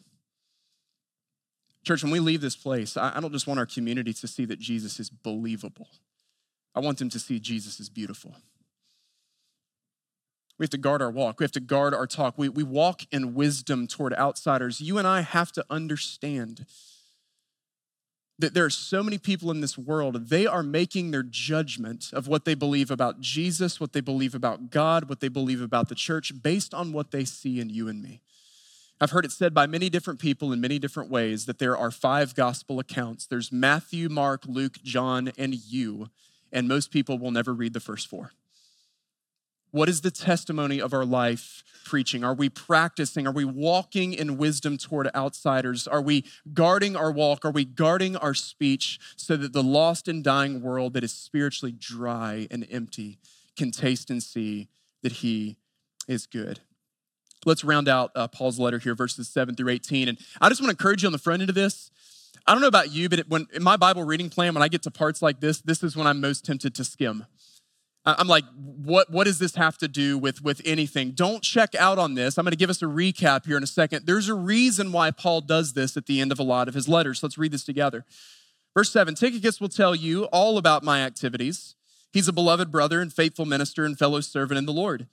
[1.85, 4.59] Church, when we leave this place, I don't just want our community to see that
[4.59, 5.89] Jesus is believable.
[6.75, 8.37] I want them to see Jesus is beautiful.
[10.59, 11.39] We have to guard our walk.
[11.39, 12.37] We have to guard our talk.
[12.37, 14.81] We, we walk in wisdom toward outsiders.
[14.81, 16.67] You and I have to understand
[18.39, 22.29] that there are so many people in this world, they are making their judgment of
[22.29, 25.95] what they believe about Jesus, what they believe about God, what they believe about the
[25.95, 28.21] church, based on what they see in you and me.
[29.01, 31.91] I've heard it said by many different people in many different ways that there are
[31.91, 36.09] five gospel accounts there's Matthew, Mark, Luke, John, and you
[36.53, 38.33] and most people will never read the first four.
[39.71, 42.25] What is the testimony of our life preaching?
[42.25, 43.27] Are we practicing?
[43.27, 45.87] Are we walking in wisdom toward outsiders?
[45.87, 47.45] Are we guarding our walk?
[47.45, 51.73] Are we guarding our speech so that the lost and dying world that is spiritually
[51.73, 53.19] dry and empty
[53.57, 54.69] can taste and see
[55.03, 55.57] that He
[56.07, 56.61] is good?
[57.45, 60.09] Let's round out uh, Paul's letter here, verses 7 through 18.
[60.09, 61.91] And I just want to encourage you on the front end of this
[62.49, 64.83] I don't know about you, but when in my Bible reading plan, when I get
[64.85, 67.27] to parts like this, this is when I'm most tempted to skim.
[68.17, 71.11] I'm like, what, what does this have to do with, with anything?
[71.11, 72.39] Don't check out on this.
[72.39, 74.07] I'm going to give us a recap here in a second.
[74.07, 76.89] There's a reason why Paul does this at the end of a lot of his
[76.89, 77.23] letters.
[77.23, 78.05] Let's read this together.
[78.75, 81.75] Verse 7 Tychicus will tell you all about my activities.
[82.13, 85.07] He's a beloved brother and faithful minister and fellow servant in the Lord.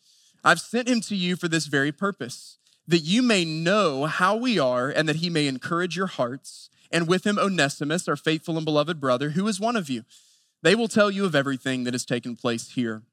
[0.44, 4.60] I've sent him to you for this very purpose, that you may know how we
[4.60, 8.66] are and that he may encourage your hearts and with him Onesimus, our faithful and
[8.66, 10.06] beloved brother, who is one of you.
[10.62, 13.04] They will tell you of everything that has taken place here.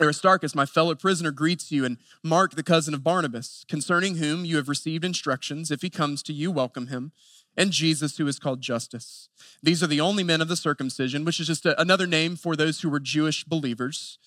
[0.00, 4.56] Aristarchus, my fellow prisoner, greets you, and Mark, the cousin of Barnabas, concerning whom you
[4.56, 5.70] have received instructions.
[5.70, 7.12] If he comes to you, welcome him.
[7.56, 9.28] And Jesus, who is called Justus.
[9.62, 12.56] These are the only men of the circumcision, which is just a, another name for
[12.56, 14.18] those who were Jewish believers.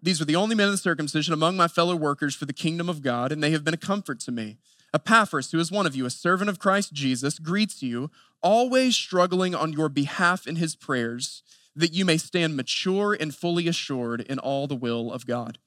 [0.00, 2.88] These are the only men of the circumcision among my fellow workers for the kingdom
[2.88, 4.58] of God, and they have been a comfort to me.
[4.94, 8.10] Epaphras, who is one of you, a servant of Christ Jesus, greets you,
[8.42, 11.42] always struggling on your behalf in his prayers,
[11.74, 15.58] that you may stand mature and fully assured in all the will of God.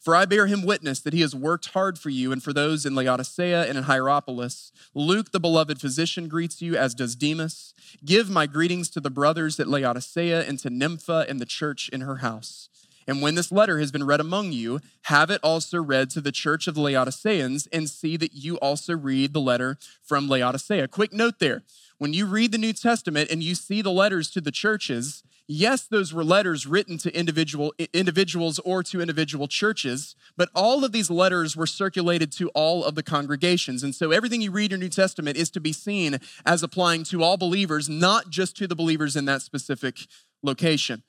[0.00, 2.84] For I bear him witness that he has worked hard for you and for those
[2.84, 4.70] in Laodicea and in Hierapolis.
[4.94, 7.72] Luke, the beloved physician, greets you, as does Demas.
[8.04, 12.02] Give my greetings to the brothers at Laodicea and to Nympha and the church in
[12.02, 12.68] her house.
[13.06, 16.32] And when this letter has been read among you, have it also read to the
[16.32, 20.88] church of the Laodiceans, and see that you also read the letter from Laodicea.
[20.88, 21.62] Quick note there
[21.98, 25.82] when you read the New Testament and you see the letters to the churches, yes,
[25.86, 31.10] those were letters written to individual individuals or to individual churches, but all of these
[31.10, 33.82] letters were circulated to all of the congregations.
[33.82, 37.22] And so everything you read in New Testament is to be seen as applying to
[37.22, 39.98] all believers, not just to the believers in that specific
[40.42, 41.02] location.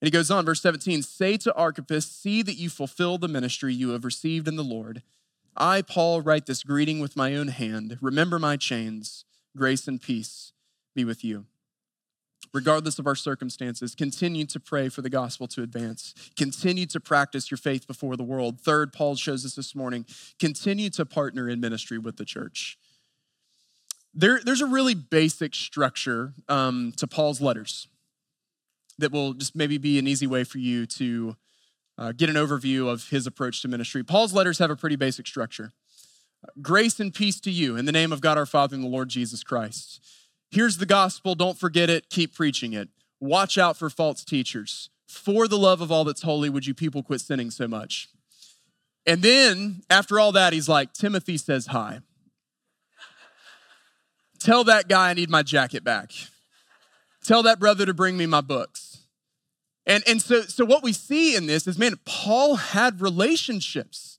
[0.00, 3.72] And he goes on, verse 17 Say to Archippus, see that you fulfill the ministry
[3.72, 5.02] you have received in the Lord.
[5.56, 7.96] I, Paul, write this greeting with my own hand.
[8.02, 9.24] Remember my chains.
[9.56, 10.52] Grace and peace
[10.94, 11.46] be with you.
[12.52, 16.14] Regardless of our circumstances, continue to pray for the gospel to advance.
[16.36, 18.60] Continue to practice your faith before the world.
[18.60, 20.06] Third, Paul shows us this morning
[20.38, 22.78] continue to partner in ministry with the church.
[24.14, 27.88] There, there's a really basic structure um, to Paul's letters
[28.98, 31.36] that will just maybe be an easy way for you to
[31.98, 34.02] uh, get an overview of his approach to ministry.
[34.02, 35.72] Paul's letters have a pretty basic structure.
[36.62, 39.08] Grace and peace to you in the name of God our Father and the Lord
[39.08, 40.00] Jesus Christ.
[40.50, 41.34] Here's the gospel.
[41.34, 42.08] Don't forget it.
[42.08, 42.88] Keep preaching it.
[43.20, 44.90] Watch out for false teachers.
[45.06, 48.08] For the love of all that's holy, would you people quit sinning so much?
[49.06, 52.00] And then after all that, he's like, Timothy says hi.
[54.38, 56.12] Tell that guy I need my jacket back.
[57.24, 58.98] Tell that brother to bring me my books.
[59.86, 64.15] And, and so, so what we see in this is, man, Paul had relationships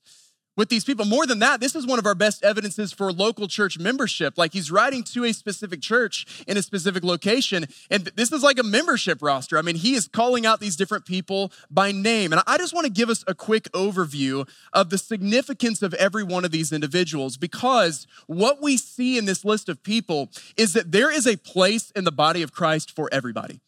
[0.58, 1.06] with these people.
[1.06, 4.36] More than that, this is one of our best evidences for local church membership.
[4.36, 8.58] Like he's writing to a specific church in a specific location, and this is like
[8.58, 9.56] a membership roster.
[9.56, 12.32] I mean, he is calling out these different people by name.
[12.32, 16.24] And I just want to give us a quick overview of the significance of every
[16.24, 20.90] one of these individuals because what we see in this list of people is that
[20.90, 23.60] there is a place in the body of Christ for everybody.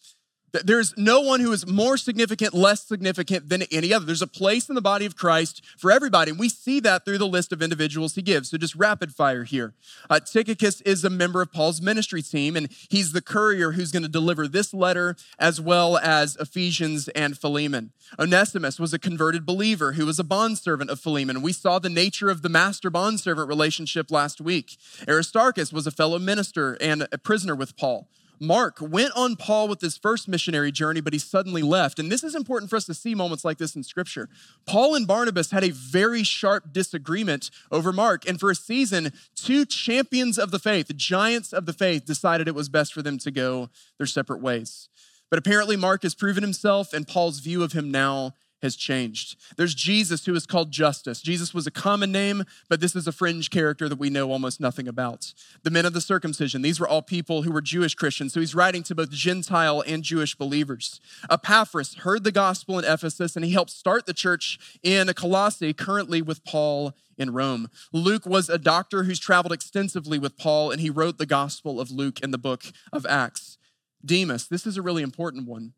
[0.52, 4.04] There's no one who is more significant, less significant than any other.
[4.04, 6.30] There's a place in the body of Christ for everybody.
[6.30, 8.50] And we see that through the list of individuals he gives.
[8.50, 9.74] So just rapid fire here.
[10.08, 14.02] Uh, Tychicus is a member of Paul's ministry team, and he's the courier who's going
[14.02, 17.92] to deliver this letter as well as Ephesians and Philemon.
[18.18, 21.42] Onesimus was a converted believer who was a bondservant of Philemon.
[21.42, 24.76] We saw the nature of the master bondservant relationship last week.
[25.06, 28.08] Aristarchus was a fellow minister and a prisoner with Paul.
[28.40, 31.98] Mark went on Paul with his first missionary journey, but he suddenly left.
[31.98, 34.31] And this is important for us to see moments like this in scripture.
[34.66, 38.26] Paul and Barnabas had a very sharp disagreement over Mark.
[38.26, 42.55] And for a season, two champions of the faith, giants of the faith, decided it
[42.55, 44.88] was best for them to go their separate ways.
[45.29, 49.37] But apparently, Mark has proven himself, and Paul's view of him now has changed.
[49.57, 51.23] There's Jesus, who is called Justus.
[51.23, 54.61] Jesus was a common name, but this is a fringe character that we know almost
[54.61, 55.33] nothing about.
[55.62, 58.55] The men of the circumcision, these were all people who were Jewish Christians, so he's
[58.55, 61.01] writing to both Gentile and Jewish believers.
[61.31, 66.23] Epaphras heard the gospel in Ephesus, and he helped start the church in Colossae, currently
[66.23, 67.68] with Paul in Rome.
[67.92, 71.90] Luke was a doctor who's traveled extensively with Paul, and he wrote the gospel of
[71.90, 73.59] Luke in the book of Acts.
[74.05, 75.75] Demas, this is a really important one.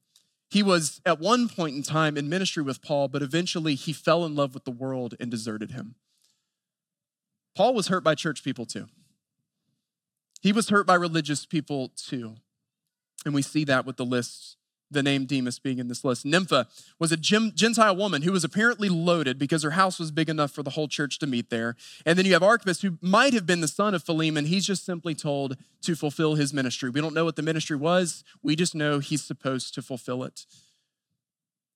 [0.53, 4.23] He was at one point in time in ministry with Paul, but eventually he fell
[4.27, 5.95] in love with the world and deserted him.
[7.57, 8.89] Paul was hurt by church people too.
[10.43, 12.35] He was hurt by religious people too.
[13.25, 14.59] And we see that with the list
[14.93, 16.25] the name Demas being in this list.
[16.25, 16.67] Nympha
[16.99, 20.63] was a Gentile woman who was apparently loaded because her house was big enough for
[20.63, 21.77] the whole church to meet there.
[22.07, 24.47] And then you have Archippus, who might have been the son of Philemon.
[24.47, 26.91] He's just simply told to fulfill his ministry.
[26.91, 30.47] We don't know what the ministry was, we just know he's supposed to fulfill it.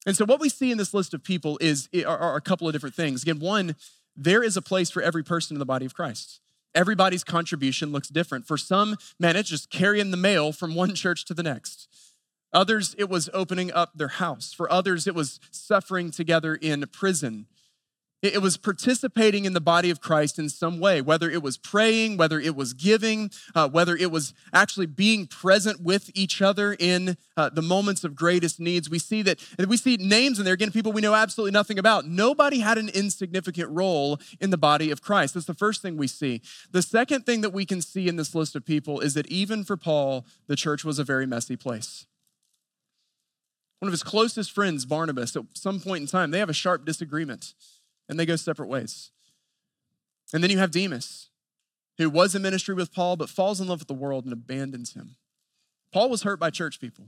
[0.06, 2.72] And so, what we see in this list of people is are, a couple of
[2.72, 3.22] different things.
[3.22, 3.74] Again, one,
[4.16, 6.40] there is a place for every person in the body of Christ
[6.76, 8.46] everybody's contribution looks different.
[8.46, 11.88] For some, man, it's just carrying the mail from one church to the next.
[12.56, 14.54] Others, it was opening up their house.
[14.54, 17.46] For others, it was suffering together in prison.
[18.22, 22.16] It was participating in the body of Christ in some way, whether it was praying,
[22.16, 27.18] whether it was giving, uh, whether it was actually being present with each other in
[27.36, 28.88] uh, the moments of greatest needs.
[28.88, 29.38] We see that
[29.68, 32.06] we see names in there, again, people we know absolutely nothing about.
[32.06, 35.34] Nobody had an insignificant role in the body of Christ.
[35.34, 36.40] That's the first thing we see.
[36.70, 39.62] The second thing that we can see in this list of people is that even
[39.62, 42.06] for Paul, the church was a very messy place.
[43.78, 46.84] One of his closest friends, Barnabas, at some point in time, they have a sharp
[46.84, 47.54] disagreement
[48.08, 49.10] and they go separate ways.
[50.32, 51.28] And then you have Demas,
[51.98, 54.94] who was in ministry with Paul but falls in love with the world and abandons
[54.94, 55.16] him.
[55.92, 57.06] Paul was hurt by church people.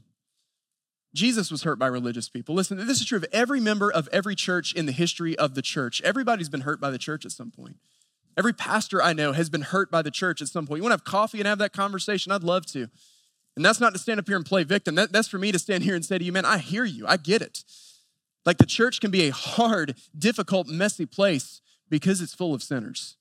[1.15, 2.55] Jesus was hurt by religious people.
[2.55, 5.63] Listen, this is true of every member of every church in the history of the
[5.63, 6.03] church.
[6.03, 7.77] Everybody's been hurt by the church at some point.
[8.37, 10.79] Every pastor I know has been hurt by the church at some point.
[10.79, 12.31] You want to have coffee and have that conversation?
[12.31, 12.89] I'd love to.
[13.59, 14.95] And that's not to stand up here and play victim.
[14.95, 17.09] That, that's for me to stand here and say to you, man, I hear you.
[17.09, 17.65] I get it.
[18.47, 23.17] Like the church can be a hard, difficult, messy place because it's full of sinners.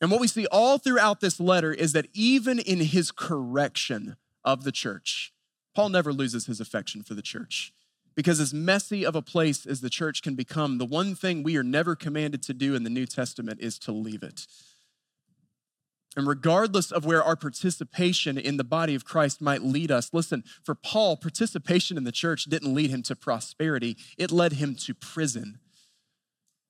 [0.00, 4.14] And what we see all throughout this letter is that even in his correction
[4.44, 5.32] of the church,
[5.74, 7.72] Paul never loses his affection for the church.
[8.14, 11.56] Because as messy of a place as the church can become, the one thing we
[11.56, 14.46] are never commanded to do in the New Testament is to leave it.
[16.16, 20.44] And regardless of where our participation in the body of Christ might lead us, listen,
[20.62, 24.92] for Paul, participation in the church didn't lead him to prosperity, it led him to
[24.92, 25.58] prison.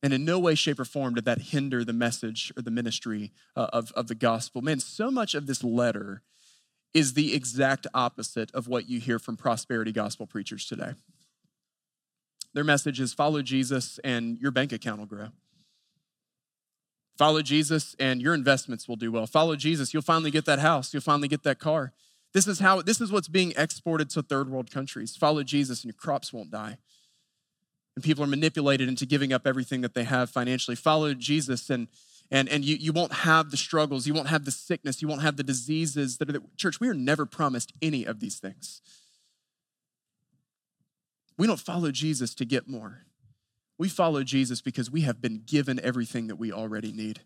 [0.02, 3.32] And in no way, shape, or form did that hinder the message or the ministry
[3.56, 4.62] uh, of, of the gospel.
[4.62, 6.22] Man, so much of this letter
[6.92, 10.92] is the exact opposite of what you hear from prosperity gospel preachers today.
[12.52, 15.28] Their message is follow Jesus and your bank account will grow.
[17.22, 19.28] Follow Jesus and your investments will do well.
[19.28, 21.92] Follow Jesus, you'll finally get that house, you'll finally get that car.
[22.34, 25.14] This is how this is what's being exported to third world countries.
[25.14, 26.78] Follow Jesus and your crops won't die.
[27.94, 30.74] And people are manipulated into giving up everything that they have financially.
[30.74, 31.86] Follow Jesus and
[32.32, 35.22] and, and you, you won't have the struggles, you won't have the sickness, you won't
[35.22, 36.80] have the diseases that are the church.
[36.80, 38.82] We are never promised any of these things.
[41.38, 43.04] We don't follow Jesus to get more.
[43.78, 47.20] We follow Jesus because we have been given everything that we already need.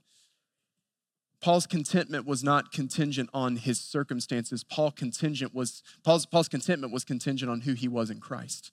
[1.40, 4.64] Paul's contentment was not contingent on his circumstances.
[4.64, 8.70] Paul contingent was, Paul's, Paul's contentment was contingent on who he was in Christ.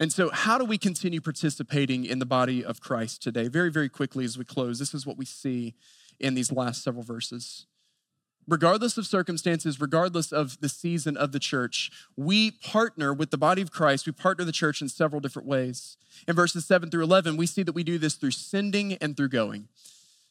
[0.00, 3.48] And so, how do we continue participating in the body of Christ today?
[3.48, 5.74] Very, very quickly as we close, this is what we see
[6.18, 7.66] in these last several verses
[8.50, 13.62] regardless of circumstances, regardless of the season of the church, we partner with the body
[13.62, 14.06] of Christ.
[14.06, 15.96] We partner the church in several different ways.
[16.26, 19.28] In verses 7 through 11, we see that we do this through sending and through
[19.28, 19.68] going.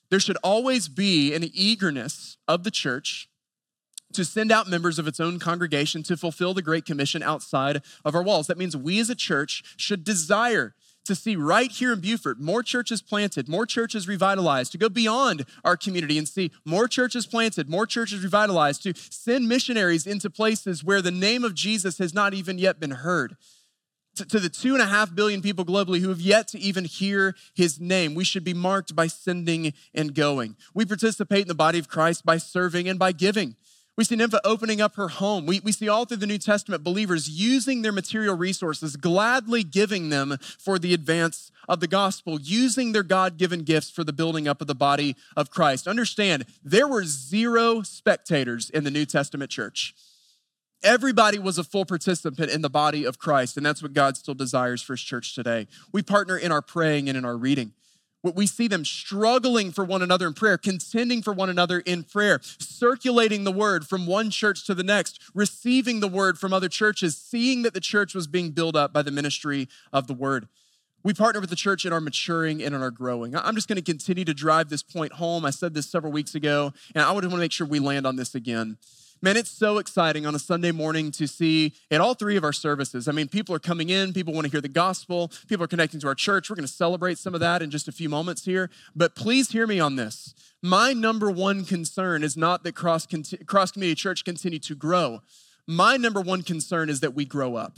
[0.10, 3.30] There should always be an eagerness of the church
[4.12, 8.16] to send out members of its own congregation to fulfill the Great Commission outside of
[8.16, 8.48] our walls.
[8.48, 10.74] That means we as a church should desire
[11.06, 15.46] to see right here in Beaufort more churches planted, more churches revitalized, to go beyond
[15.64, 20.84] our community and see more churches planted, more churches revitalized, to send missionaries into places
[20.84, 23.36] where the name of Jesus has not even yet been heard.
[24.16, 26.86] To, to the two and a half billion people globally who have yet to even
[26.86, 30.58] hear his name, we should be marked by sending and going.
[30.74, 33.56] We participate in the body of Christ by serving and by giving.
[34.00, 35.46] We see Nympha opening up her home.
[35.46, 40.08] We, we see all through the New Testament believers using their material resources, gladly giving
[40.08, 44.48] them for the advance of the gospel, using their God given gifts for the building
[44.48, 45.86] up of the body of Christ.
[45.86, 49.94] Understand, there were zero spectators in the New Testament church.
[50.82, 54.34] Everybody was a full participant in the body of Christ, and that's what God still
[54.34, 55.68] desires for his church today.
[55.92, 57.74] We partner in our praying and in our reading.
[58.22, 62.42] We see them struggling for one another in prayer, contending for one another in prayer,
[62.42, 67.18] circulating the word from one church to the next, receiving the word from other churches,
[67.18, 70.50] seeing that the church was being built up by the ministry of the word.
[71.02, 73.34] We partner with the church in our maturing and in our growing.
[73.34, 75.46] I'm just going to continue to drive this point home.
[75.46, 78.18] I said this several weeks ago, and I want to make sure we land on
[78.18, 78.78] this again.
[79.22, 82.54] Man, it's so exciting on a Sunday morning to see at all three of our
[82.54, 83.10] services.
[83.10, 86.00] I mean, people are coming in, people want to hear the gospel, people are connecting
[86.00, 86.50] to our church.
[86.50, 88.70] We're going to celebrate some of that in just a few moments here.
[88.96, 90.34] But please hear me on this.
[90.64, 93.06] My number one concern is not that cross,
[93.46, 95.22] cross community church continue to grow.
[95.68, 97.78] My number one concern is that we grow up,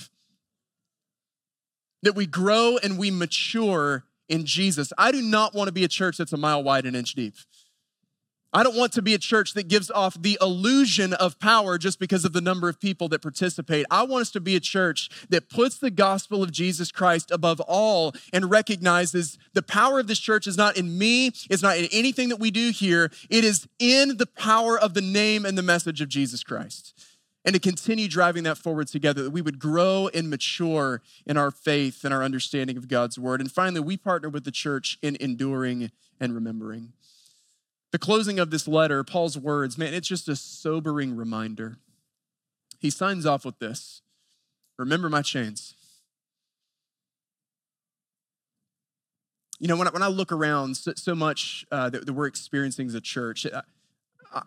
[2.04, 4.94] that we grow and we mature in Jesus.
[4.96, 7.34] I do not want to be a church that's a mile wide and inch deep.
[8.54, 12.00] I don't want to be a church that gives off the illusion of power just
[12.00, 13.86] because of the number of people that participate.
[13.90, 17.62] I want us to be a church that puts the gospel of Jesus Christ above
[17.62, 21.88] all and recognizes the power of this church is not in me, it's not in
[21.94, 23.10] anything that we do here.
[23.30, 26.94] It is in the power of the name and the message of Jesus Christ.
[27.44, 31.50] And to continue driving that forward together, that we would grow and mature in our
[31.50, 33.42] faith and our understanding of God's word.
[33.42, 36.94] And finally, we partner with the church in enduring and remembering.
[37.92, 41.78] The closing of this letter, Paul's words, man, it's just a sobering reminder.
[42.80, 44.02] He signs off with this
[44.78, 45.76] Remember my chains.
[49.60, 52.26] You know, when I, when I look around so, so much uh, that, that, we're
[52.26, 53.62] experiencing as a church, I,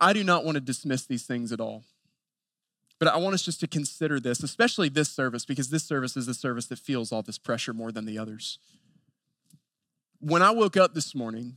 [0.01, 1.85] I do not want to dismiss these things at all.
[2.99, 6.27] But I want us just to consider this, especially this service, because this service is
[6.27, 8.59] the service that feels all this pressure more than the others.
[10.19, 11.57] When I woke up this morning,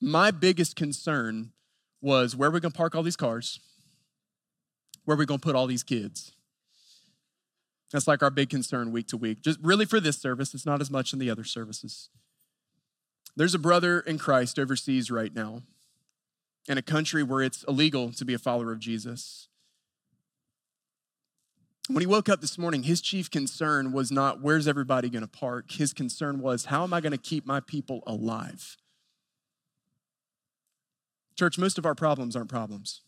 [0.00, 1.52] my biggest concern
[2.00, 3.60] was where are we going to park all these cars?
[5.04, 6.32] where are we going to put all these kids?
[7.92, 9.42] That's like our big concern week to week.
[9.42, 12.10] Just really for this service, it's not as much in the other services.
[13.34, 15.62] There's a brother in Christ overseas right now
[16.68, 19.48] in a country where it's illegal to be a follower of Jesus.
[21.88, 25.28] When he woke up this morning, his chief concern was not where's everybody going to
[25.28, 25.72] park?
[25.72, 28.76] His concern was how am I going to keep my people alive?
[31.40, 33.00] Church, most of our problems aren't problems.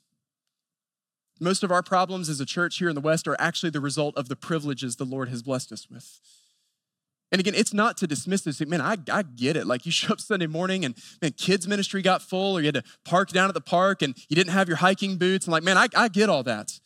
[1.38, 4.16] Most of our problems as a church here in the West are actually the result
[4.16, 6.18] of the privileges the Lord has blessed us with.
[7.30, 8.58] And again, it's not to dismiss this.
[8.62, 9.66] Man, I, I get it.
[9.66, 12.76] Like you show up Sunday morning and man, kids ministry got full, or you had
[12.76, 15.44] to park down at the park and you didn't have your hiking boots.
[15.44, 16.80] And like, man, I, I get all that.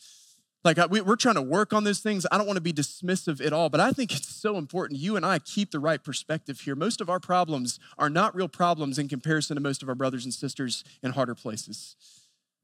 [0.66, 2.26] Like we, we're trying to work on those things.
[2.30, 5.14] I don't want to be dismissive at all, but I think it's so important you
[5.14, 6.74] and I keep the right perspective here.
[6.74, 10.24] Most of our problems are not real problems in comparison to most of our brothers
[10.24, 11.94] and sisters in harder places.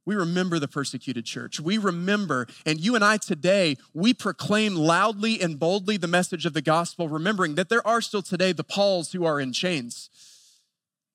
[0.05, 1.61] We remember the persecuted church.
[1.61, 6.55] We remember, and you and I today, we proclaim loudly and boldly the message of
[6.55, 10.11] the gospel, remembering that there are still today the Pauls who are in chains.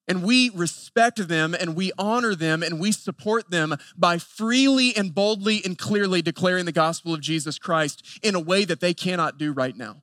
[0.08, 5.14] And we respect them and we honor them and we support them by freely and
[5.14, 9.38] boldly and clearly declaring the gospel of Jesus Christ in a way that they cannot
[9.38, 10.02] do right now.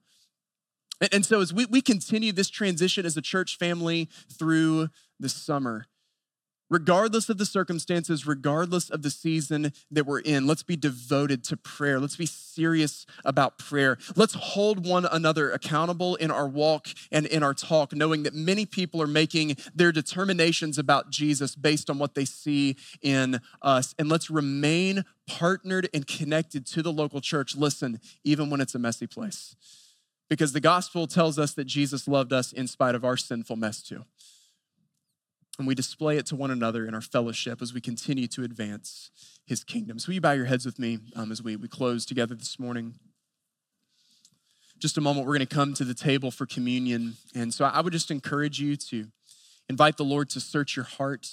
[1.13, 4.89] And so, as we, we continue this transition as a church family through
[5.19, 5.87] the summer,
[6.71, 11.57] regardless of the circumstances, regardless of the season that we're in, let's be devoted to
[11.57, 12.01] prayer.
[12.01, 13.99] Let's be serious about prayer.
[14.17, 18.67] Let's hold one another accountable in our walk and in our talk, knowing that many
[18.67, 23.95] people are making their determinations about Jesus based on what they see in us.
[23.99, 27.57] And let's remain partnered and connected to the local church.
[27.57, 29.57] Listen, even when it's a messy place.
[30.31, 33.83] Because the gospel tells us that Jesus loved us in spite of our sinful mess,
[33.83, 34.05] too
[35.59, 39.11] and we display it to one another in our fellowship as we continue to advance
[39.47, 39.99] his kingdom.
[39.99, 42.59] So, will you bow your heads with me um, as we, we close together this
[42.59, 42.95] morning?
[44.79, 47.15] Just a moment, we're going to come to the table for communion.
[47.35, 49.07] And so, I would just encourage you to
[49.69, 51.29] invite the Lord to search your heart.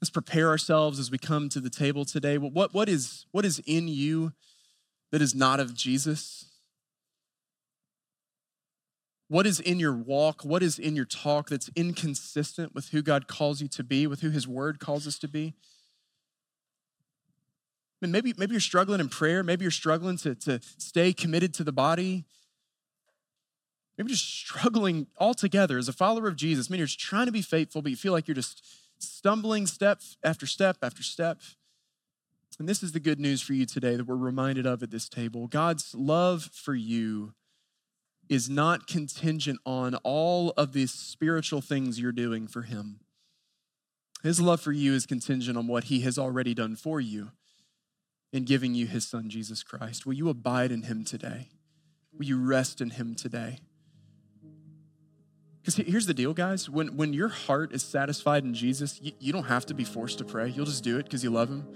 [0.00, 2.36] Let's prepare ourselves as we come to the table today.
[2.36, 4.32] What, what, is, what is in you
[5.12, 6.46] that is not of Jesus?
[9.34, 10.44] What is in your walk?
[10.44, 14.20] What is in your talk that's inconsistent with who God calls you to be, with
[14.20, 15.54] who His Word calls us to be?
[18.00, 19.42] Maybe, maybe you're struggling in prayer.
[19.42, 22.26] Maybe you're struggling to, to stay committed to the body.
[23.98, 26.70] Maybe just struggling altogether as a follower of Jesus.
[26.70, 28.64] Maybe you're just trying to be faithful, but you feel like you're just
[29.00, 31.40] stumbling step after step after step.
[32.60, 35.08] And this is the good news for you today that we're reminded of at this
[35.08, 35.48] table.
[35.48, 37.34] God's love for you
[38.28, 43.00] is not contingent on all of these spiritual things you're doing for Him.
[44.22, 47.32] His love for you is contingent on what He has already done for you
[48.32, 50.06] in giving you His Son, Jesus Christ.
[50.06, 51.48] Will you abide in Him today?
[52.16, 53.58] Will you rest in Him today?
[55.60, 56.68] Because here's the deal, guys.
[56.68, 60.18] When, when your heart is satisfied in Jesus, you, you don't have to be forced
[60.18, 60.48] to pray.
[60.48, 61.66] You'll just do it because you love Him.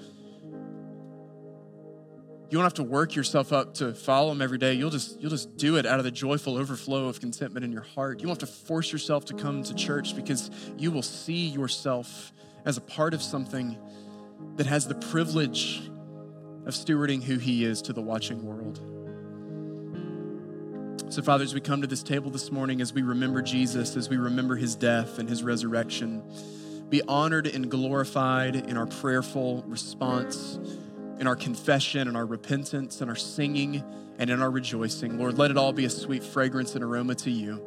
[2.51, 4.73] You don't have to work yourself up to follow him every day.
[4.73, 7.83] You'll just you'll just do it out of the joyful overflow of contentment in your
[7.83, 8.21] heart.
[8.21, 12.33] You don't have to force yourself to come to church because you will see yourself
[12.65, 13.77] as a part of something
[14.57, 15.83] that has the privilege
[16.65, 18.81] of stewarding who he is to the watching world.
[21.13, 24.09] So, Father, as we come to this table this morning, as we remember Jesus, as
[24.09, 26.23] we remember his death and his resurrection,
[26.89, 30.59] be honored and glorified in our prayerful response
[31.19, 33.83] in our confession and our repentance and our singing
[34.19, 35.19] and in our rejoicing.
[35.19, 37.63] Lord, let it all be a sweet fragrance and aroma to you.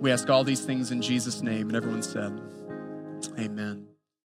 [0.00, 1.68] We ask all these things in Jesus' name.
[1.68, 2.40] And everyone said,
[3.38, 3.91] Amen.